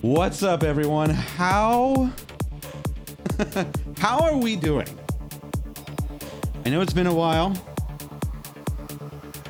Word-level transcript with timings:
What's 0.00 0.42
up, 0.42 0.62
everyone? 0.62 1.08
How 1.08 2.10
how 3.98 4.18
are 4.20 4.36
we 4.36 4.56
doing? 4.56 4.86
I 6.66 6.70
know 6.70 6.82
it's 6.82 6.92
been 6.92 7.06
a 7.06 7.14
while. 7.14 7.56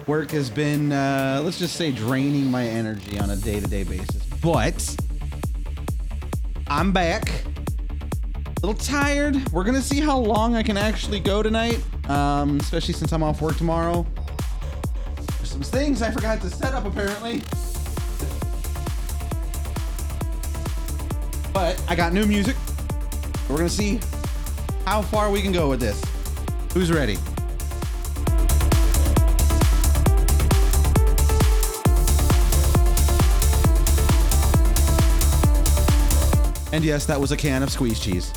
Work 0.06 0.30
has 0.30 0.50
been, 0.50 0.92
uh, 0.92 1.40
let's 1.45 1.58
just 1.58 1.75
say, 1.75 1.90
draining 1.90 2.50
my 2.50 2.64
energy 2.64 3.18
on 3.18 3.31
a 3.31 3.36
day-to-day 3.36 3.85
basis. 3.85 4.18
But 4.50 4.96
I'm 6.68 6.90
back. 6.90 7.29
A 7.29 8.66
little 8.66 8.72
tired. 8.72 9.36
We're 9.52 9.62
gonna 9.62 9.82
see 9.82 10.00
how 10.00 10.18
long 10.18 10.56
I 10.56 10.62
can 10.62 10.79
actually 10.79 11.20
go 11.20 11.43
tonight, 11.43 11.84
um, 12.08 12.58
especially 12.58 12.94
since 12.94 13.12
I'm 13.12 13.22
off 13.22 13.42
work 13.42 13.56
tomorrow. 13.58 14.06
There's 15.36 15.50
some 15.50 15.61
things 15.61 16.00
I 16.00 16.11
forgot 16.11 16.40
to 16.40 16.48
set 16.48 16.72
up 16.72 16.86
apparently. 16.86 17.42
But 21.53 21.78
I 21.86 21.94
got 21.94 22.14
new 22.14 22.25
music. 22.25 22.56
We're 23.50 23.58
gonna 23.58 23.68
see 23.68 24.00
how 24.86 25.03
far 25.03 25.30
we 25.30 25.42
can 25.42 25.53
go 25.53 25.68
with 25.68 25.80
this. 25.80 26.03
Who's 26.72 26.90
ready? 26.90 27.18
And 36.72 36.84
yes, 36.84 37.06
that 37.06 37.20
was 37.20 37.33
a 37.33 37.36
can 37.36 37.62
of 37.62 37.70
squeeze 37.70 37.98
cheese. 37.98 38.33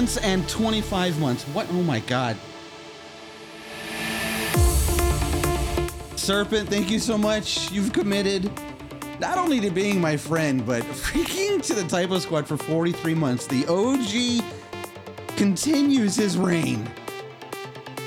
Months 0.00 0.16
and 0.16 0.48
twenty-five 0.48 1.20
months. 1.20 1.44
What? 1.48 1.66
Oh 1.72 1.82
my 1.82 2.00
god. 2.00 2.34
Serpent, 6.16 6.70
thank 6.70 6.90
you 6.90 6.98
so 6.98 7.18
much. 7.18 7.70
You've 7.70 7.92
committed 7.92 8.50
not 9.20 9.36
only 9.36 9.60
to 9.60 9.68
being 9.70 10.00
my 10.00 10.16
friend, 10.16 10.64
but 10.64 10.82
freaking 11.04 11.60
to 11.66 11.74
the 11.74 11.84
Typo 11.86 12.18
Squad 12.18 12.46
for 12.46 12.56
43 12.56 13.14
months. 13.14 13.46
The 13.46 13.66
OG 13.66 15.36
continues 15.36 16.16
his 16.16 16.38
reign. 16.38 16.88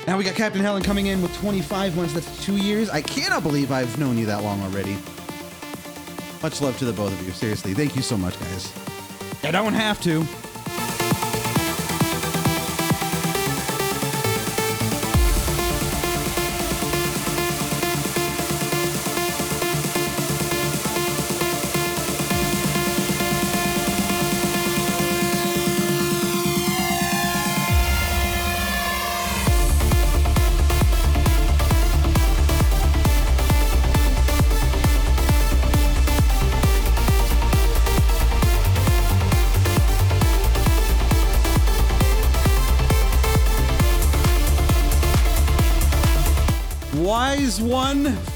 Now 0.08 0.18
we 0.18 0.24
got 0.24 0.34
Captain 0.34 0.62
Helen 0.62 0.82
coming 0.82 1.06
in 1.06 1.22
with 1.22 1.32
25 1.38 1.96
months. 1.96 2.12
That's 2.12 2.44
two 2.44 2.56
years. 2.56 2.90
I 2.90 3.02
cannot 3.02 3.44
believe 3.44 3.70
I've 3.70 3.96
known 4.00 4.18
you 4.18 4.26
that 4.26 4.42
long 4.42 4.60
already. 4.62 4.96
Much 6.42 6.60
love 6.60 6.76
to 6.78 6.86
the 6.86 6.92
both 6.92 7.12
of 7.12 7.24
you. 7.24 7.32
Seriously, 7.32 7.72
thank 7.72 7.94
you 7.94 8.02
so 8.02 8.16
much, 8.16 8.38
guys. 8.40 8.72
I 9.44 9.52
don't 9.52 9.74
have 9.74 10.00
to. 10.02 10.26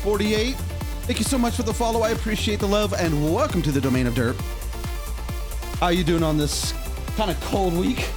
48. 0.09 0.57
Thank 1.03 1.19
you 1.19 1.25
so 1.27 1.37
much 1.37 1.57
for 1.57 1.65
the 1.65 1.75
follow. 1.75 2.01
I 2.01 2.13
appreciate 2.13 2.61
the 2.61 2.67
love 2.67 2.95
and 2.95 3.35
welcome 3.35 3.61
to 3.61 3.71
the 3.71 3.79
domain 3.79 4.07
of 4.07 4.15
dirt. 4.15 4.37
How 5.81 5.89
are 5.89 5.93
you 5.93 6.03
doing 6.03 6.23
on 6.23 6.39
this 6.39 6.73
kind 7.19 7.31
of 7.31 7.39
cold 7.43 7.75
week? 7.75 8.09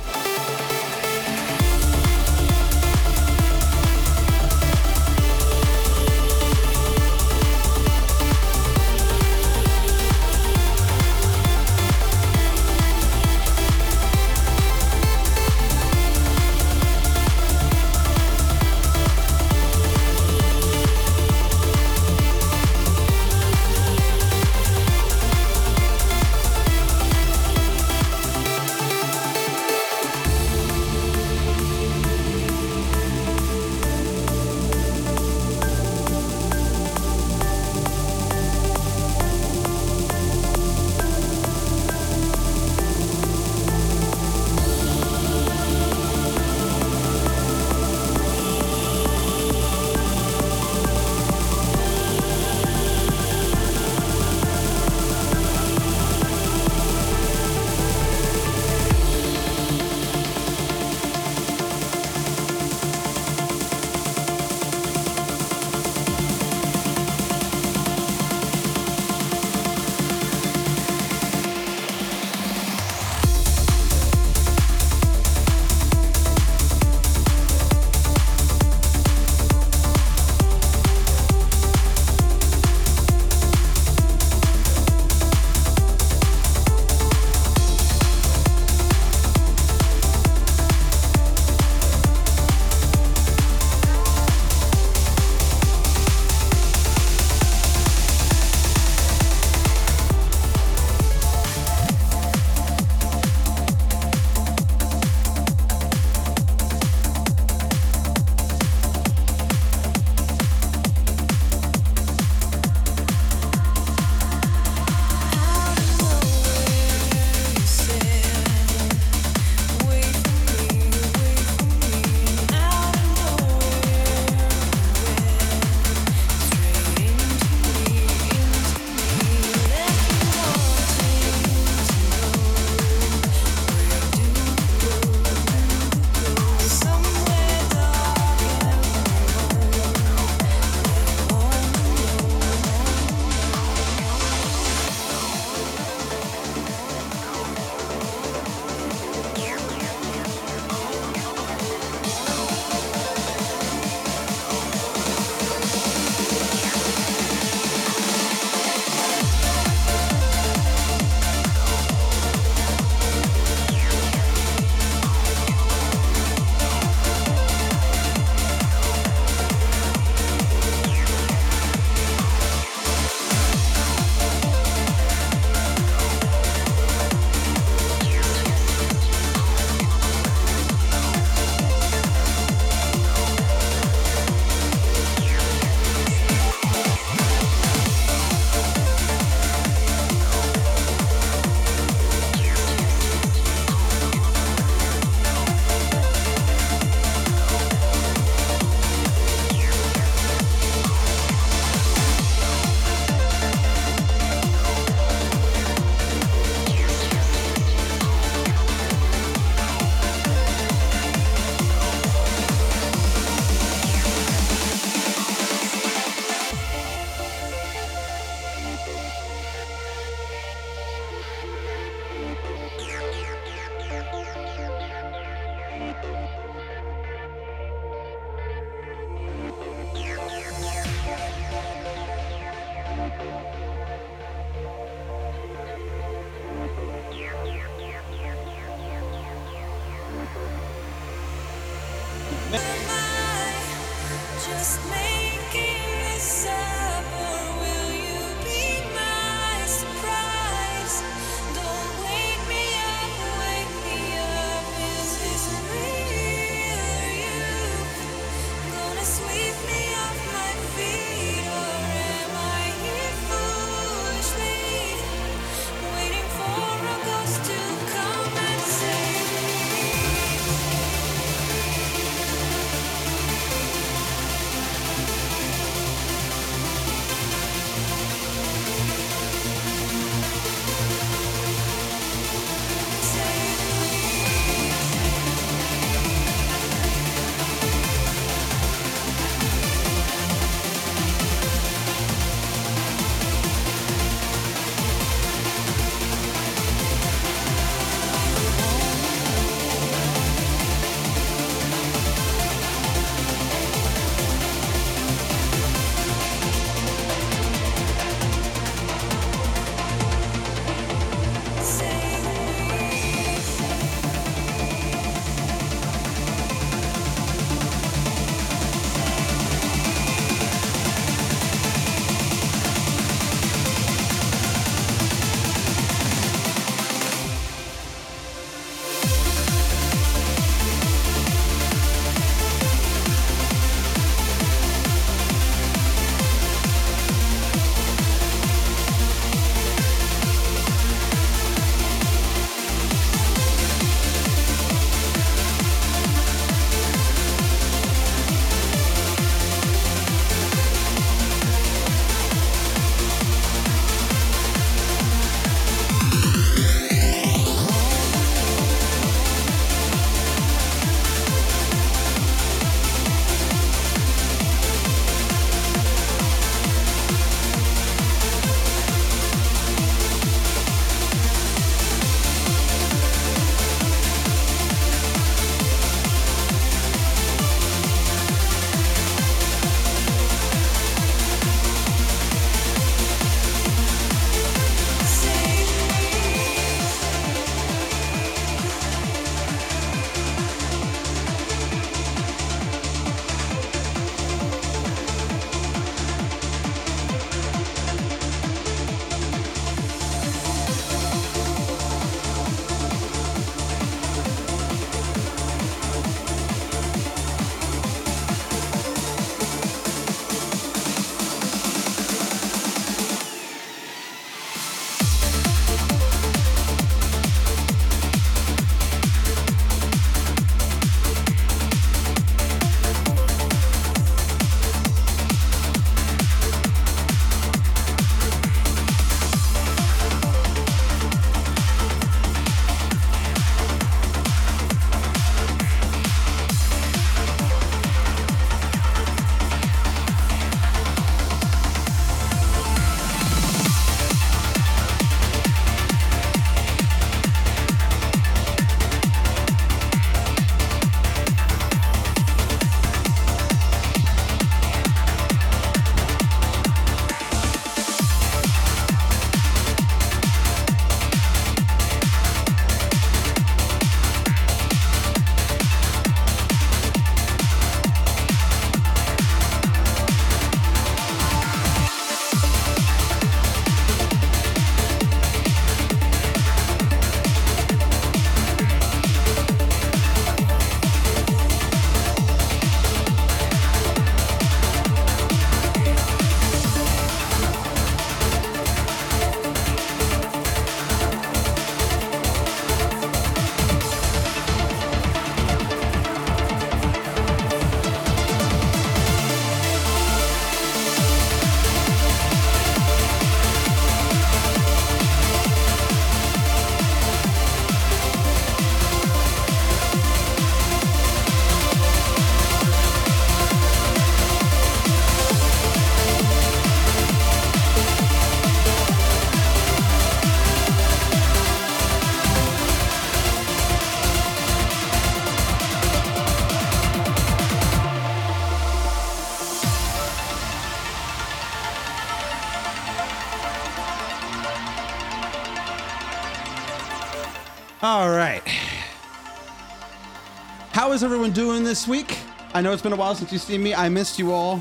How 541.02 541.08
is 541.08 541.14
everyone 541.14 541.32
doing 541.32 541.64
this 541.64 541.88
week? 541.88 542.20
I 542.54 542.62
know 542.62 542.74
it's 542.74 542.84
been 542.84 542.94
a 542.94 542.96
while 542.96 543.16
since 543.16 543.34
you've 543.34 543.42
seen 543.42 543.64
me. 543.64 543.74
I 543.74 543.90
missed 543.90 544.20
you 544.20 544.32
all. 544.32 544.60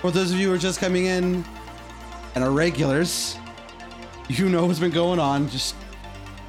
For 0.00 0.10
those 0.10 0.30
of 0.30 0.38
you 0.38 0.48
who 0.48 0.54
are 0.54 0.58
just 0.58 0.80
coming 0.80 1.06
in 1.06 1.46
and 2.34 2.44
are 2.44 2.50
regulars, 2.50 3.38
you 4.28 4.50
know 4.50 4.66
what's 4.66 4.78
been 4.78 4.90
going 4.90 5.18
on. 5.18 5.48
Just 5.48 5.76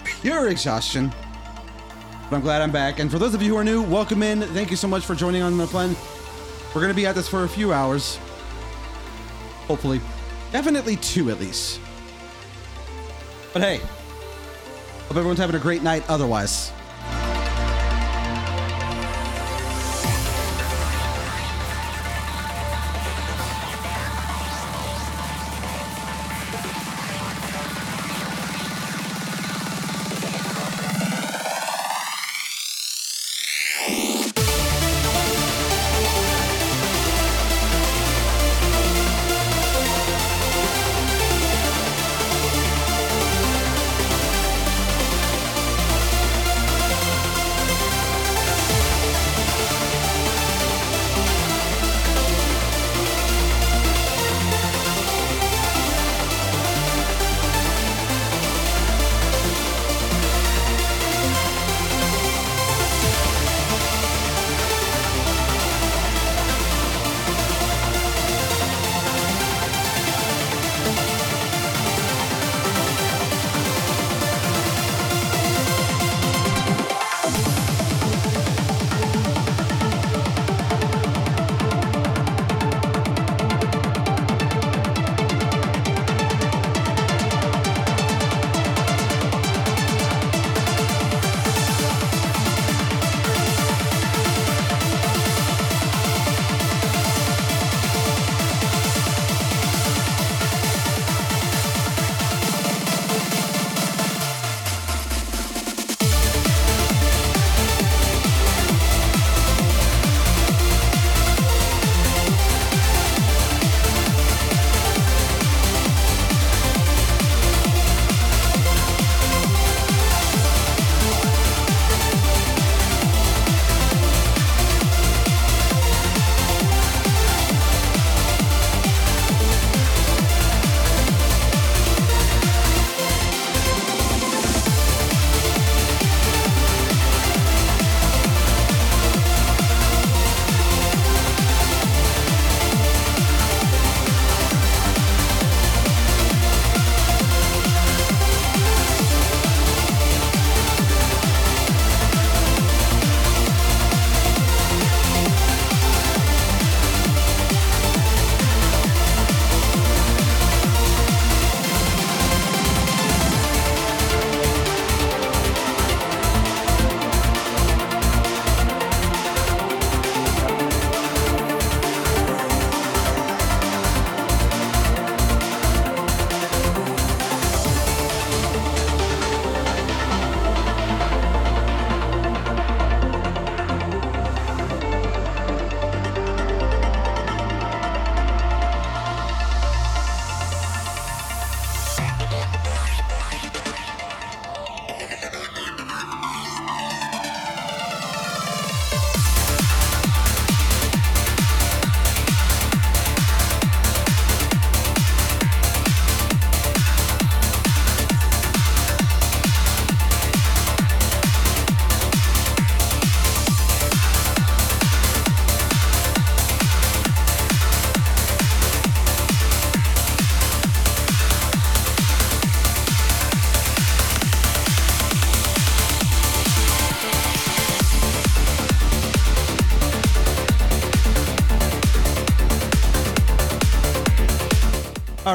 pure 0.04 0.50
exhaustion. 0.50 1.10
But 2.30 2.36
I'm 2.36 2.42
glad 2.42 2.62
I'm 2.62 2.72
back. 2.74 3.00
And 3.00 3.10
for 3.10 3.18
those 3.18 3.34
of 3.34 3.42
you 3.42 3.52
who 3.52 3.56
are 3.56 3.64
new, 3.64 3.82
welcome 3.82 4.22
in. 4.22 4.42
Thank 4.42 4.72
you 4.72 4.76
so 4.76 4.90
much 4.90 5.06
for 5.06 5.16
joining 5.16 5.42
on 5.42 5.58
the 5.58 5.66
fun. 5.66 5.96
We're 6.76 6.82
going 6.82 6.92
to 6.92 6.98
be 6.98 7.06
at 7.06 7.16
this 7.16 7.30
for 7.30 7.46
a 7.46 7.50
few 7.50 7.72
hours. 7.72 8.18
Hopefully. 9.68 10.02
Definitely 10.52 10.98
two 10.98 11.30
at 11.30 11.40
least. 11.40 11.80
But 13.54 13.62
hey, 13.62 13.78
hope 13.78 15.12
everyone's 15.12 15.40
having 15.40 15.56
a 15.56 15.60
great 15.60 15.82
night 15.82 16.04
otherwise. 16.10 16.74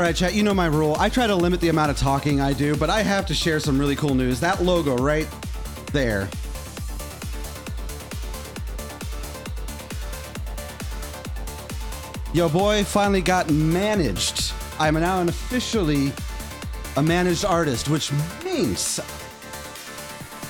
Right, 0.09 0.17
chat, 0.17 0.33
you 0.33 0.43
know 0.43 0.55
my 0.55 0.65
rule. 0.65 0.97
I 0.99 1.11
try 1.11 1.27
to 1.27 1.35
limit 1.35 1.61
the 1.61 1.69
amount 1.69 1.91
of 1.91 1.99
talking 1.99 2.41
I 2.41 2.55
do, 2.55 2.75
but 2.75 2.89
I 2.89 3.03
have 3.03 3.27
to 3.27 3.35
share 3.35 3.61
some 3.61 3.79
really 3.79 3.95
cool 3.95 4.15
news. 4.15 4.41
That 4.41 4.63
logo 4.63 4.97
right 4.97 5.29
there. 5.93 6.31
Yo, 12.33 12.49
boy, 12.49 12.85
finally 12.85 13.21
got 13.21 13.51
managed. 13.51 14.53
I'm 14.79 14.95
now 14.95 15.21
an 15.21 15.29
officially 15.29 16.13
a 16.97 17.03
managed 17.03 17.45
artist, 17.45 17.91
which 17.91 18.11
means 18.43 19.01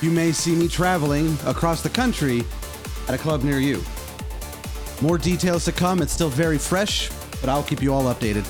you 0.01 0.09
may 0.09 0.31
see 0.31 0.55
me 0.55 0.69
traveling 0.69 1.37
across 1.45 1.81
the 1.81 1.89
country 1.89 2.45
at 3.09 3.13
a 3.13 3.17
club 3.17 3.43
near 3.43 3.59
you. 3.59 3.83
More 5.01 5.17
details 5.17 5.65
to 5.65 5.73
come. 5.73 6.01
It's 6.01 6.13
still 6.13 6.29
very 6.29 6.57
fresh, 6.57 7.09
but 7.41 7.49
I'll 7.49 7.63
keep 7.63 7.81
you 7.81 7.93
all 7.93 8.03
updated. 8.03 8.45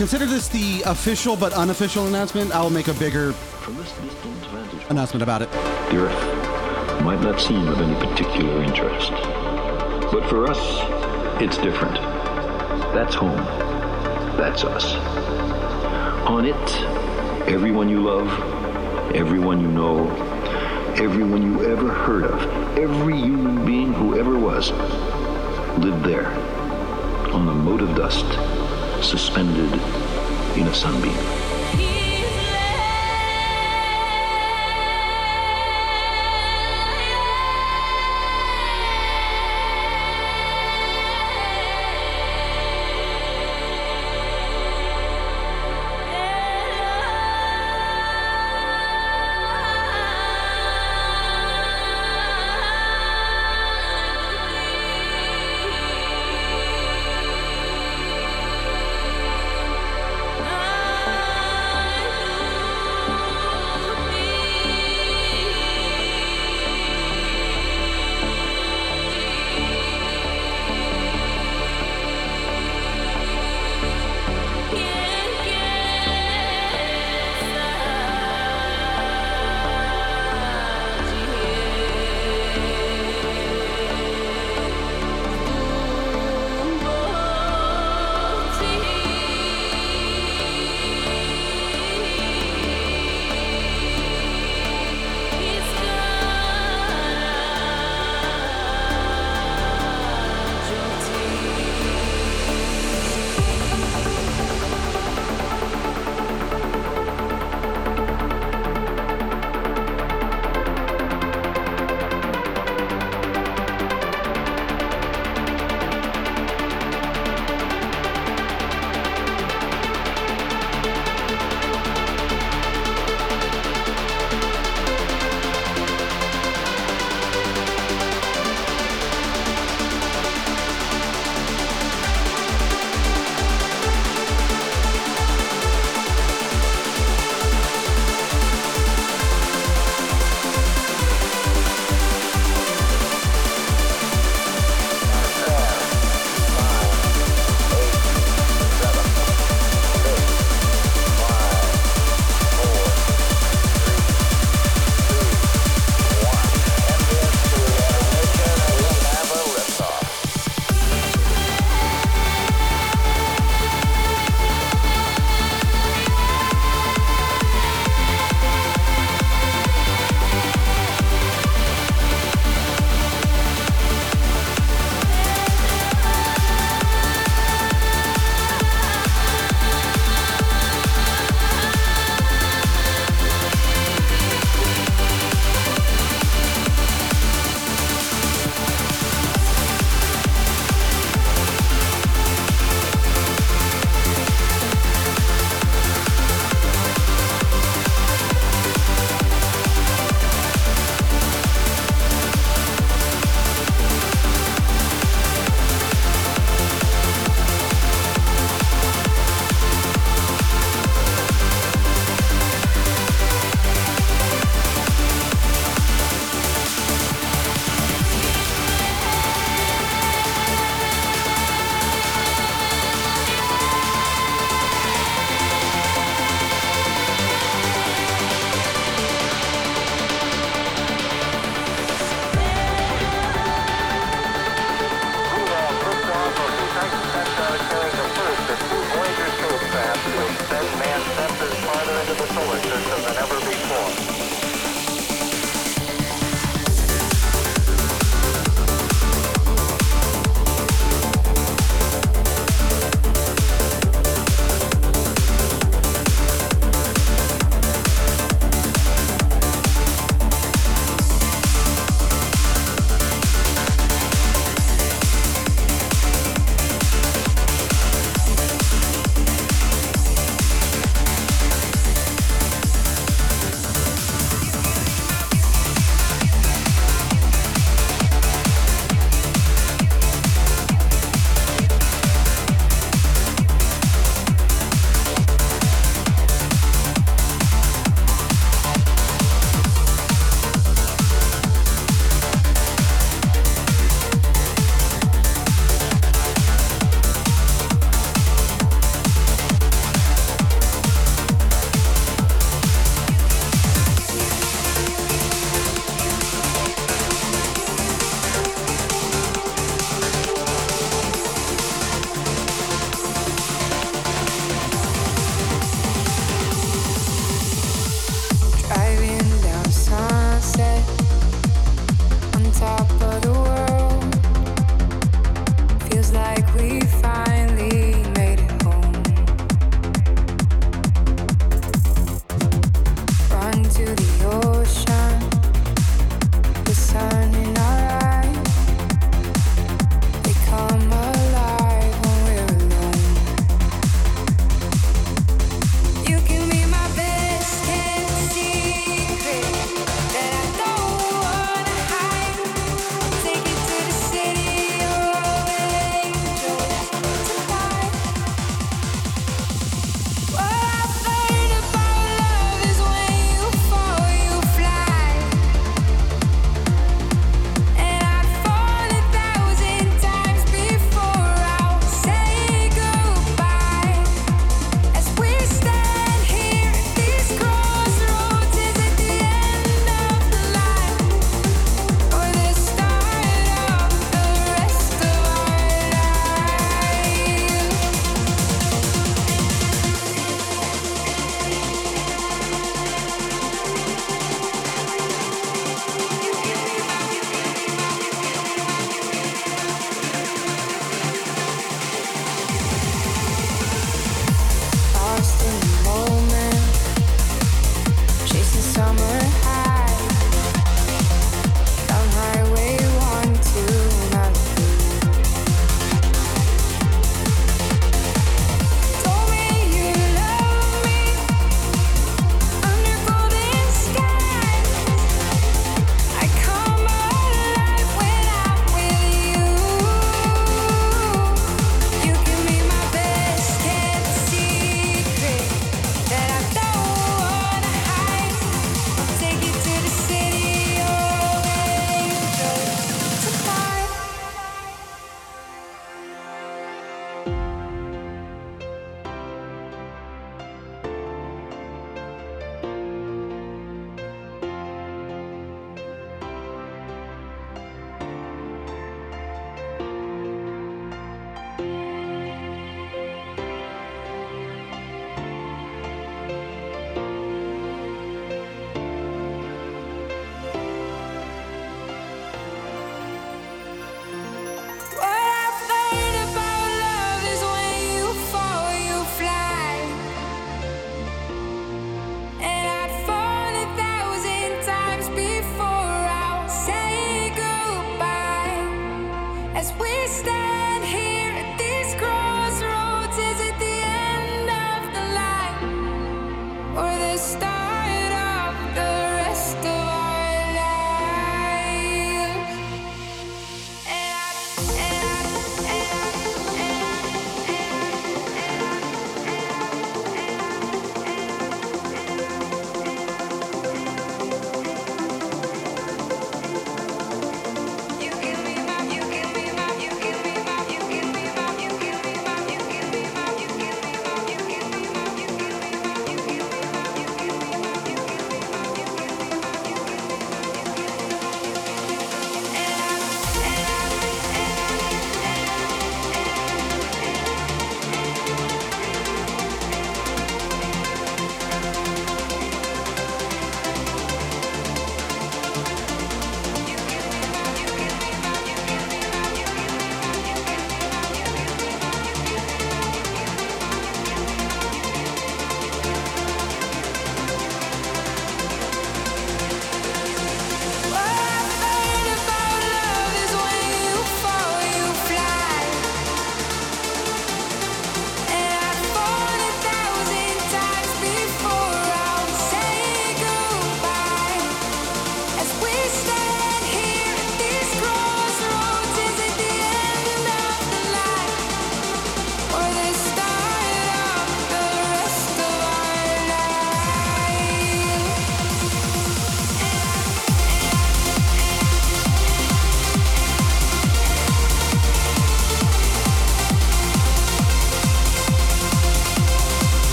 Consider 0.00 0.24
this 0.24 0.48
the 0.48 0.80
official 0.86 1.36
but 1.36 1.52
unofficial 1.52 2.06
announcement. 2.06 2.54
I'll 2.54 2.70
make 2.70 2.88
a 2.88 2.94
bigger 2.94 3.34
announcement 4.88 5.22
about 5.22 5.42
it. 5.42 5.52
the 5.52 5.98
Earth 5.98 7.02
might 7.02 7.20
not 7.20 7.38
seem 7.38 7.68
of 7.68 7.82
any 7.82 7.94
particular 8.06 8.62
interest. 8.62 9.10
But 10.10 10.26
for 10.30 10.50
us, 10.50 10.58
it's 11.42 11.58
different. 11.58 11.96
That's 12.94 13.14
home. 13.14 13.36
That's 14.38 14.64
us. 14.64 14.94
On 16.26 16.46
it, 16.46 16.56
everyone 17.46 17.90
you 17.90 18.02
love, 18.02 18.26
everyone 19.14 19.60
you 19.60 19.68
know, 19.68 20.08
everyone 20.96 21.42
you 21.42 21.70
ever 21.70 21.92
heard 21.92 22.24
of, 22.24 22.78
every 22.78 23.20
human 23.20 23.66
being 23.66 23.92
who 23.92 24.18
ever 24.18 24.38
was, 24.38 24.70
lived 25.78 26.04
there, 26.04 26.28
on 27.34 27.46
a 27.46 27.54
mote 27.54 27.82
of 27.82 27.94
dust, 27.94 28.24
suspended 29.02 29.72
in 30.56 30.66
a 30.66 30.74
sunbeam. 30.74 31.39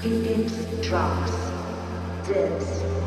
Phoenix 0.00 0.52
drops. 0.80 1.32
This. 2.28 2.97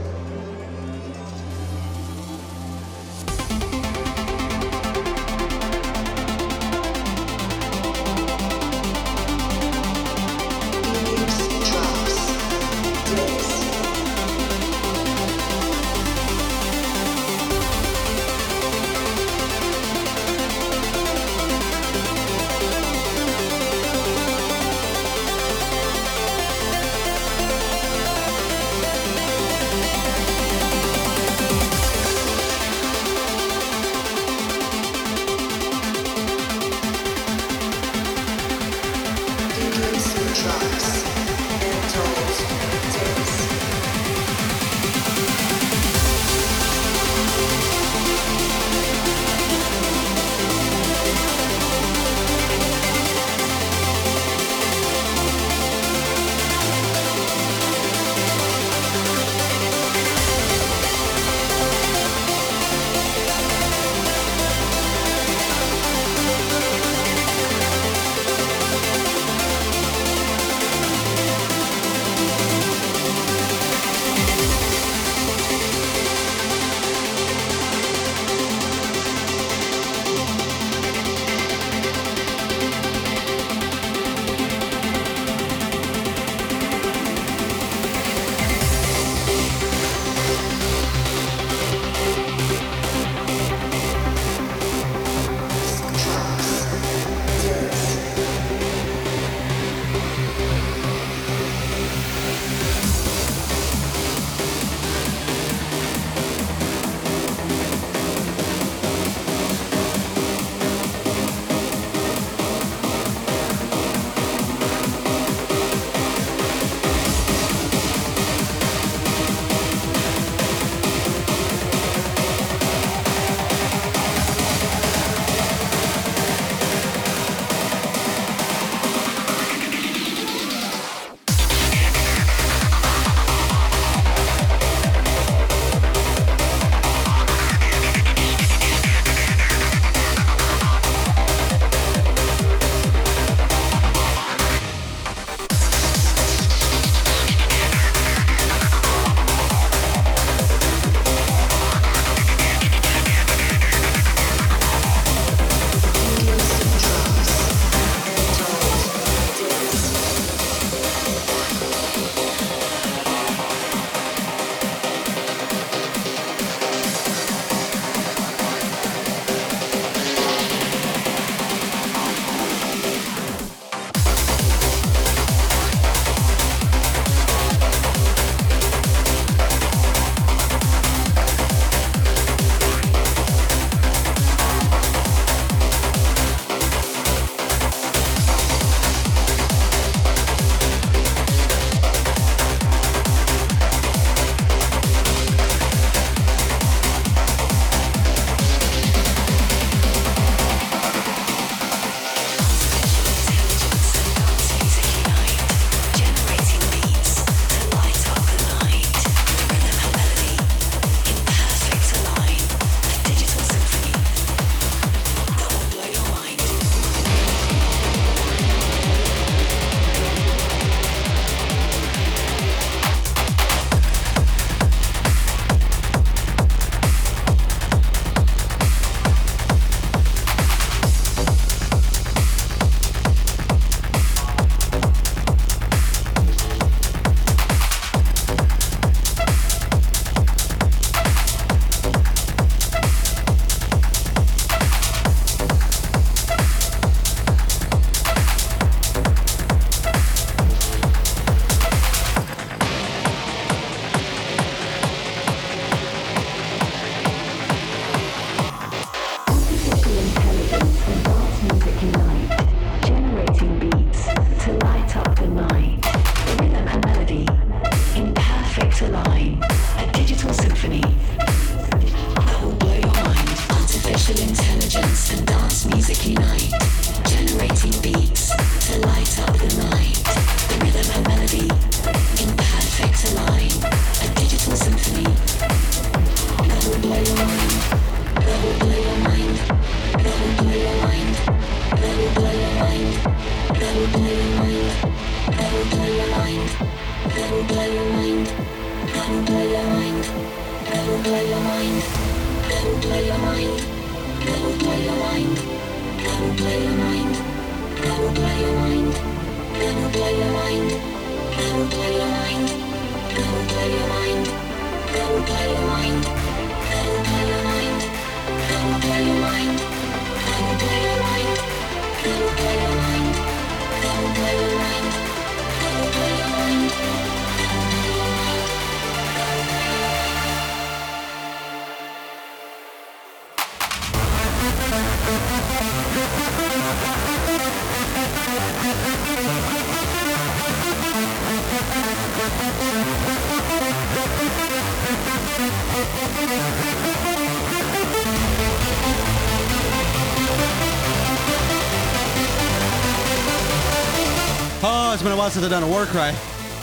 Been 355.12 355.18
a 355.18 355.22
while 355.24 355.30
since 355.30 355.44
I've 355.44 355.52
done 355.52 355.64
a 355.64 355.68
war 355.68 355.86
cry. 355.88 356.12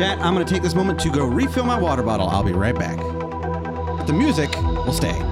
Chat, 0.00 0.18
I'm 0.22 0.32
going 0.32 0.46
to 0.46 0.50
take 0.50 0.62
this 0.62 0.74
moment 0.74 0.98
to 1.00 1.10
go 1.10 1.26
refill 1.26 1.66
my 1.66 1.78
water 1.78 2.02
bottle. 2.02 2.26
I'll 2.26 2.42
be 2.42 2.54
right 2.54 2.74
back. 2.74 2.96
But 2.96 4.04
the 4.04 4.14
music 4.14 4.50
will 4.56 4.94
stay. 4.94 5.29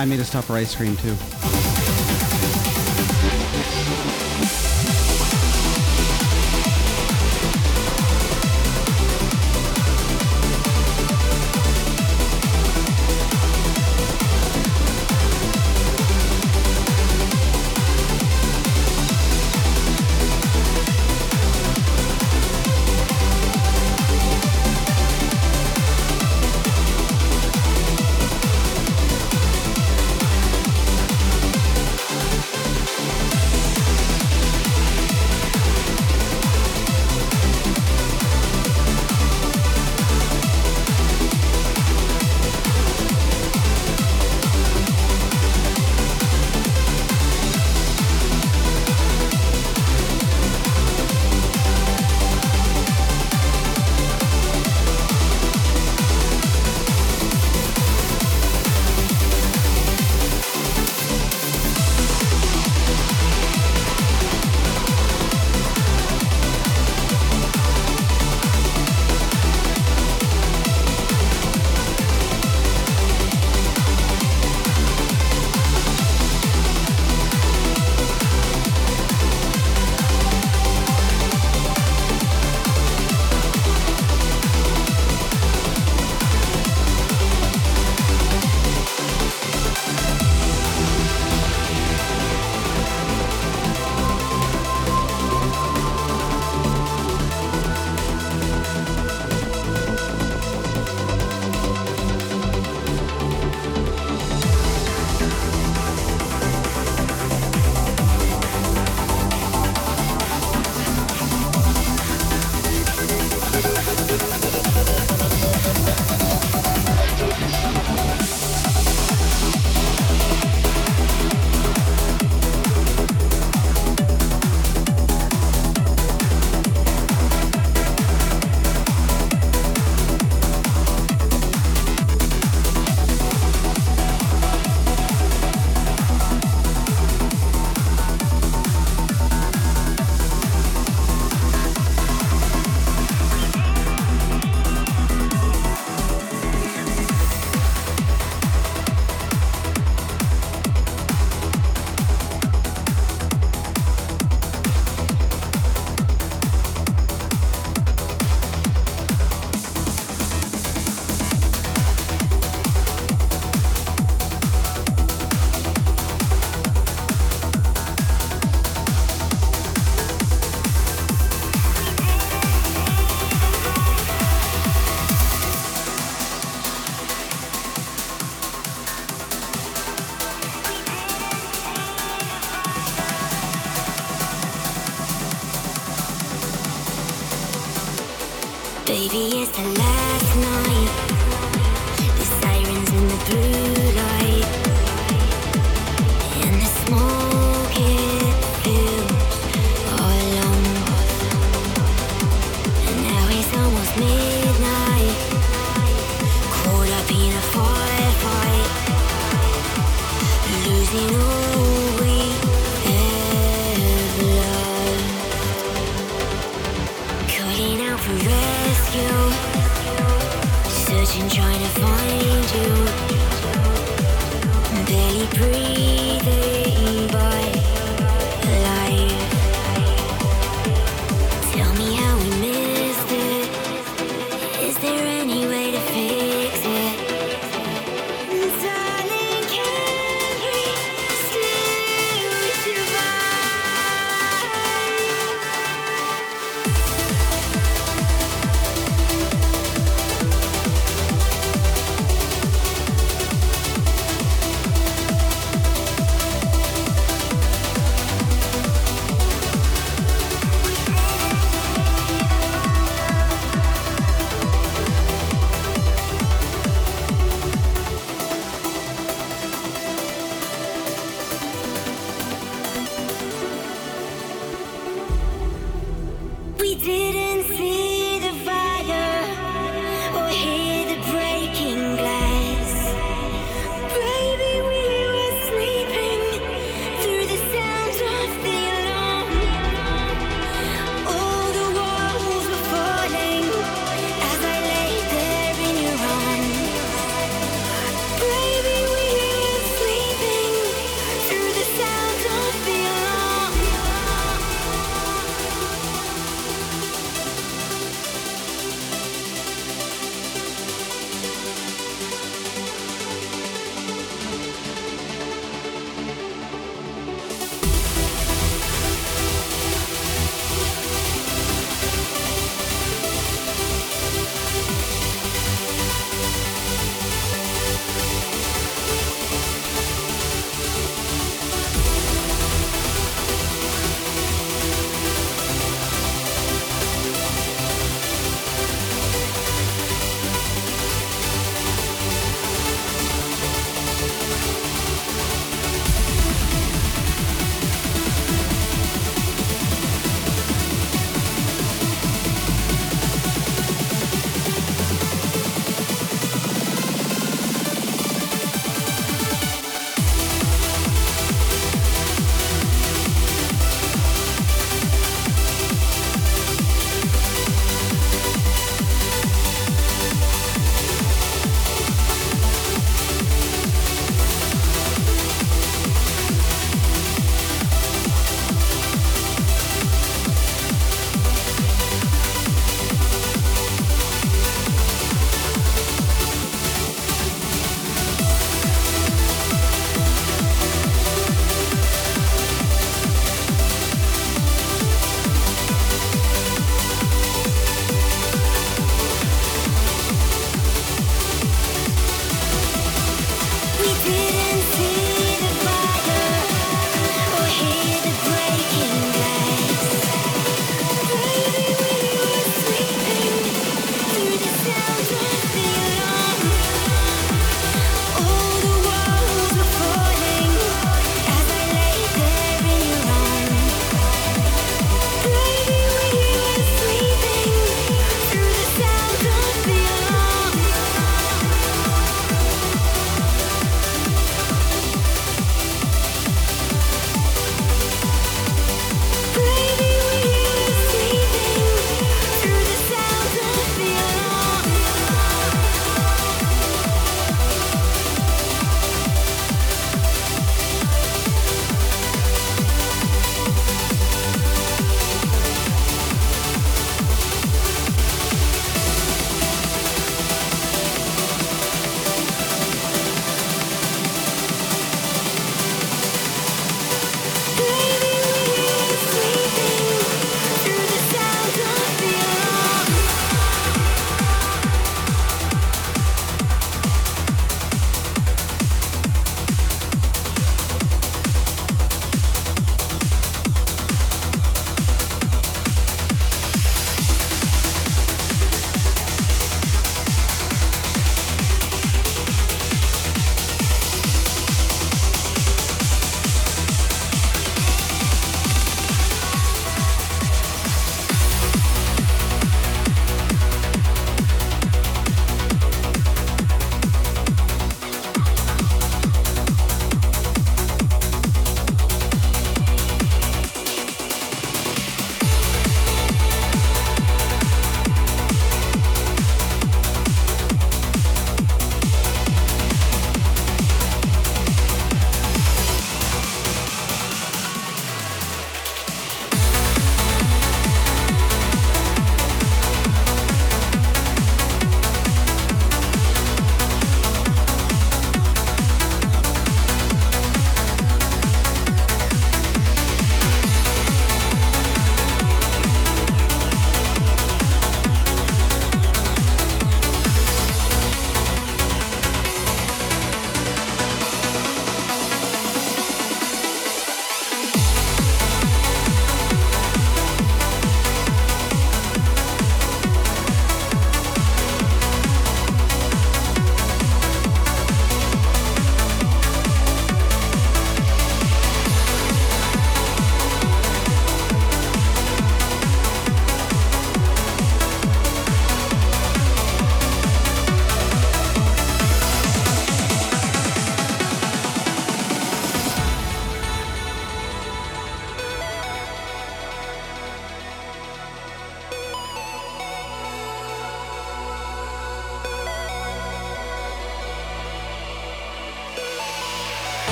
I, 0.00 0.06
made 0.06 0.18
a 0.18 0.24
stop 0.24 0.44
for 0.44 0.54
ice 0.54 0.74
cream 0.74 0.96
too. 0.96 1.14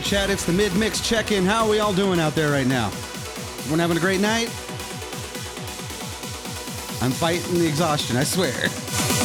Right, 0.00 0.06
Chad, 0.06 0.30
it's 0.30 0.44
the 0.44 0.52
mid 0.52 0.74
mix 0.76 1.00
check 1.06 1.30
in. 1.30 1.44
How 1.44 1.64
are 1.64 1.70
we 1.70 1.78
all 1.78 1.92
doing 1.92 2.20
out 2.20 2.34
there 2.34 2.50
right 2.50 2.66
now? 2.66 2.86
Everyone 2.86 3.78
having 3.78 3.96
a 3.96 4.00
great 4.00 4.20
night? 4.20 4.48
I'm 7.02 7.10
fighting 7.10 7.58
the 7.58 7.66
exhaustion, 7.66 8.16
I 8.16 8.24
swear. 8.24 9.19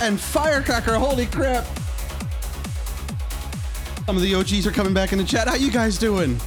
And 0.00 0.18
Firecracker. 0.18 0.94
Holy 0.94 1.26
crap! 1.26 1.66
Some 4.06 4.16
of 4.16 4.22
the 4.22 4.34
OGs 4.34 4.66
are 4.66 4.72
coming 4.72 4.94
back 4.94 5.12
in 5.12 5.18
the 5.18 5.24
chat. 5.24 5.46
How 5.46 5.54
you 5.54 5.70
guys 5.70 5.98
doing? 5.98 6.40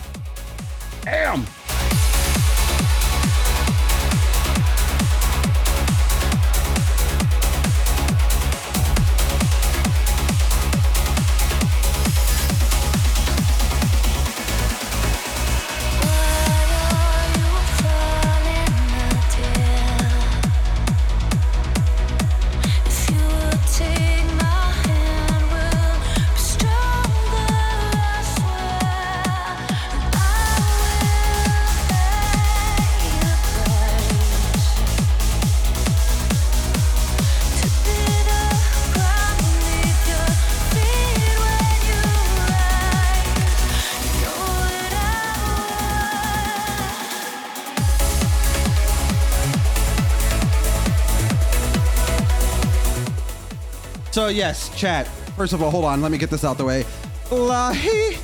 Yes, 54.33 54.75
chat. 54.77 55.07
First 55.37 55.53
of 55.53 55.61
all, 55.61 55.71
hold 55.71 55.85
on. 55.85 56.01
Let 56.01 56.11
me 56.11 56.17
get 56.17 56.29
this 56.29 56.43
out 56.43 56.57
the 56.57 56.65
way. 56.65 56.85
Lahi. 57.29 58.17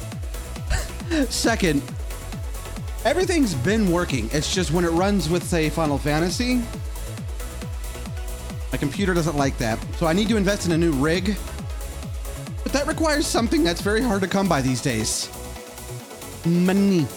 Second, 1.30 1.82
everything's 3.06 3.54
been 3.54 3.92
working. 3.92 4.30
It's 4.32 4.54
just 4.54 4.72
when 4.72 4.86
it 4.86 4.92
runs 4.92 5.30
with, 5.30 5.44
say, 5.44 5.70
Final 5.70 5.98
Fantasy, 5.98 6.62
my 8.72 8.78
computer 8.78 9.14
doesn't 9.14 9.36
like 9.36 9.58
that. 9.58 9.80
So 9.96 10.06
I 10.06 10.14
need 10.14 10.30
to 10.30 10.38
invest 10.38 10.66
in 10.66 10.72
a 10.74 10.78
new 10.78 10.92
rig. 10.92 11.36
But 12.64 12.74
that 12.74 12.88
requires 12.88 13.26
something 13.26 13.64
that's 13.64 13.82
very 13.82 14.02
hard 14.02 14.22
to 14.22 14.28
come 14.28 14.48
by 14.48 14.62
these 14.62 14.82
days. 14.82 15.30
Money. 16.46 17.08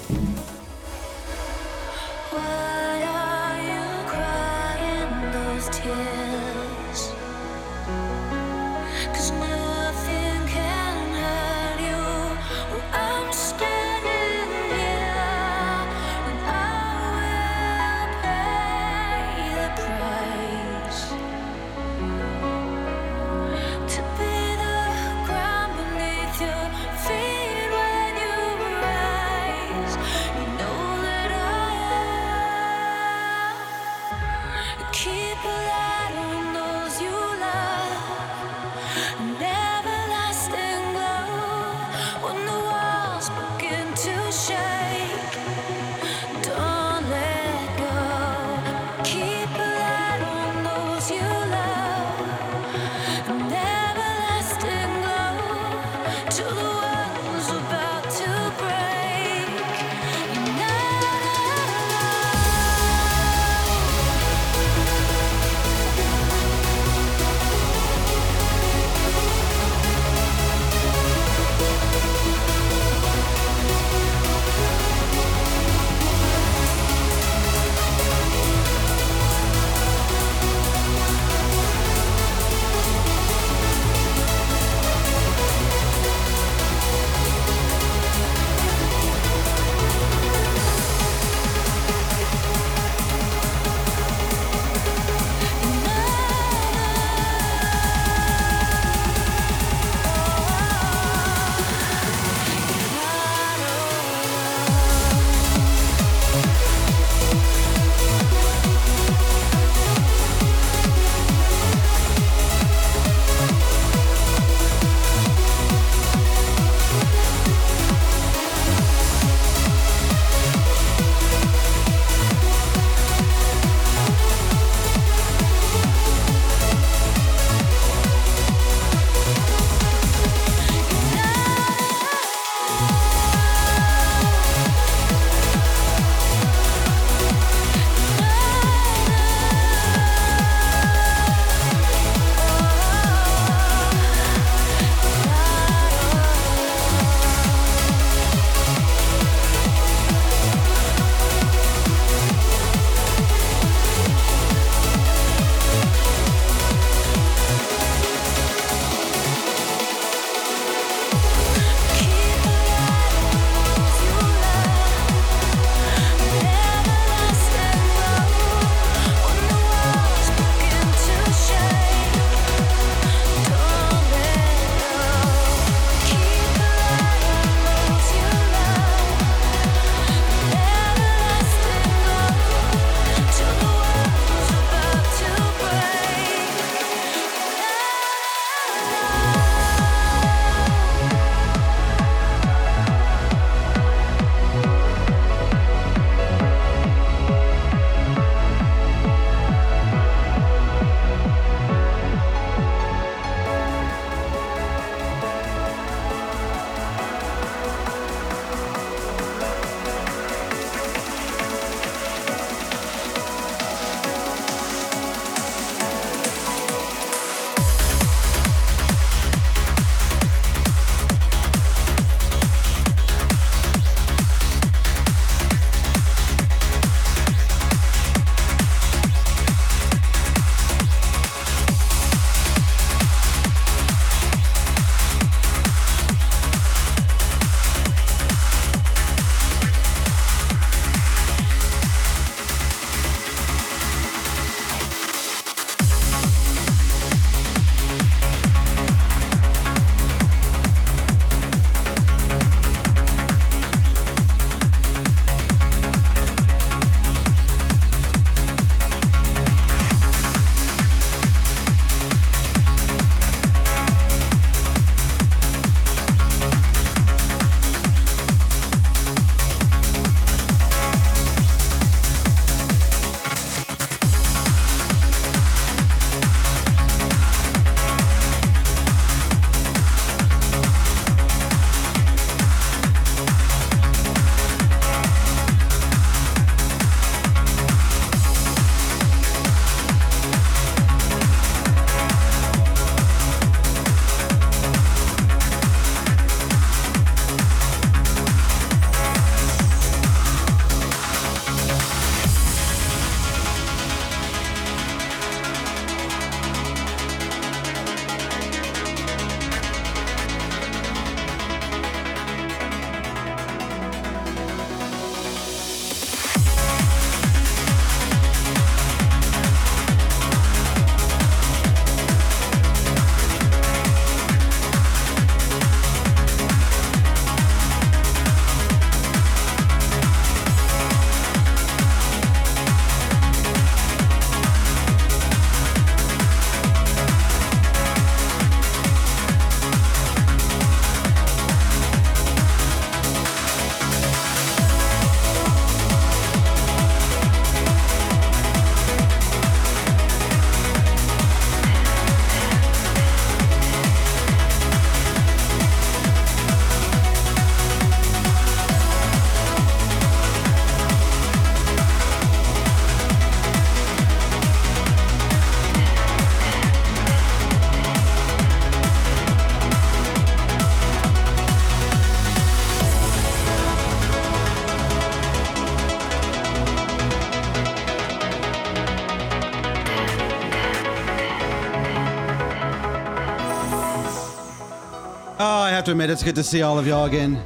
To 385.84 385.90
admit, 385.90 386.10
it's 386.10 386.22
good 386.22 386.36
to 386.36 386.44
see 386.44 386.62
all 386.62 386.78
of 386.78 386.86
y'all 386.86 387.06
again. 387.06 387.42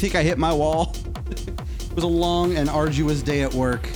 think 0.00 0.14
I 0.14 0.22
hit 0.22 0.38
my 0.38 0.50
wall. 0.50 0.96
it 1.30 1.94
was 1.94 2.04
a 2.04 2.08
long 2.08 2.56
and 2.56 2.70
arduous 2.70 3.22
day 3.22 3.42
at 3.42 3.52
work. 3.52 3.86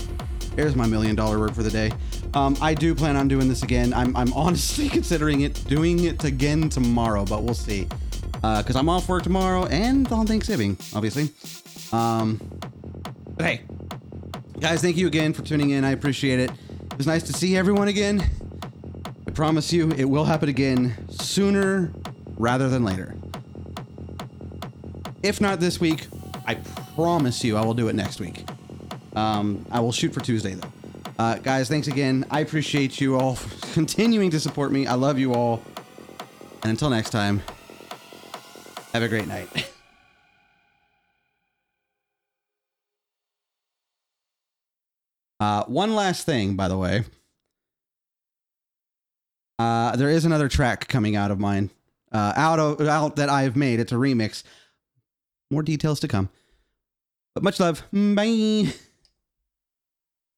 There's 0.54 0.76
my 0.76 0.86
million 0.86 1.16
dollar 1.16 1.38
word 1.38 1.54
for 1.54 1.62
the 1.62 1.70
day. 1.70 1.92
Um, 2.34 2.58
I 2.60 2.74
do 2.74 2.94
plan 2.94 3.16
on 3.16 3.26
doing 3.26 3.48
this 3.48 3.62
again. 3.62 3.94
I'm, 3.94 4.14
I'm 4.14 4.30
honestly 4.34 4.88
considering 4.90 5.40
it 5.40 5.66
doing 5.66 6.04
it 6.04 6.22
again 6.22 6.68
tomorrow, 6.68 7.24
but 7.24 7.42
we'll 7.42 7.54
see. 7.54 7.88
Because 8.34 8.76
I'm 8.76 8.90
off 8.90 9.08
work 9.08 9.22
tomorrow 9.22 9.64
and 9.66 10.06
on 10.12 10.26
Thanksgiving, 10.26 10.76
obviously. 10.94 11.30
Um, 11.90 12.38
but 13.38 13.46
hey, 13.46 13.62
guys, 14.60 14.82
thank 14.82 14.98
you 14.98 15.06
again 15.06 15.32
for 15.32 15.40
tuning 15.40 15.70
in. 15.70 15.84
I 15.84 15.92
appreciate 15.92 16.38
it. 16.38 16.50
It 16.50 16.98
was 16.98 17.06
nice 17.06 17.22
to 17.22 17.32
see 17.32 17.56
everyone 17.56 17.88
again. 17.88 18.22
I 19.26 19.30
promise 19.30 19.72
you, 19.72 19.90
it 19.92 20.04
will 20.04 20.26
happen 20.26 20.50
again 20.50 20.94
sooner 21.08 21.90
rather 22.36 22.68
than 22.68 22.84
later. 22.84 23.13
If 25.24 25.40
not 25.40 25.58
this 25.58 25.80
week, 25.80 26.06
I 26.46 26.56
promise 26.94 27.42
you 27.42 27.56
I 27.56 27.64
will 27.64 27.72
do 27.72 27.88
it 27.88 27.94
next 27.94 28.20
week. 28.20 28.44
Um, 29.16 29.64
I 29.70 29.80
will 29.80 29.90
shoot 29.90 30.12
for 30.12 30.20
Tuesday 30.20 30.52
though. 30.52 30.70
Uh, 31.18 31.36
guys, 31.38 31.66
thanks 31.66 31.88
again. 31.88 32.26
I 32.30 32.40
appreciate 32.40 33.00
you 33.00 33.16
all 33.16 33.38
continuing 33.72 34.30
to 34.32 34.38
support 34.38 34.70
me. 34.70 34.86
I 34.86 34.92
love 34.96 35.18
you 35.18 35.32
all. 35.32 35.62
And 36.62 36.70
until 36.70 36.90
next 36.90 37.08
time, 37.08 37.40
have 38.92 39.02
a 39.02 39.08
great 39.08 39.26
night. 39.26 39.48
Uh, 45.40 45.64
one 45.68 45.94
last 45.94 46.26
thing, 46.26 46.54
by 46.54 46.68
the 46.68 46.76
way. 46.76 47.02
Uh, 49.58 49.96
there 49.96 50.10
is 50.10 50.26
another 50.26 50.50
track 50.50 50.86
coming 50.86 51.16
out 51.16 51.30
of 51.30 51.40
mine, 51.40 51.70
uh, 52.12 52.34
out 52.36 52.58
of 52.58 52.86
out 52.86 53.16
that 53.16 53.30
I've 53.30 53.56
made. 53.56 53.80
It's 53.80 53.92
a 53.92 53.94
remix. 53.94 54.42
More 55.50 55.62
details 55.62 56.00
to 56.00 56.08
come. 56.08 56.30
But 57.34 57.44
much 57.44 57.60
love. 57.60 57.82
Bye. 57.92 58.72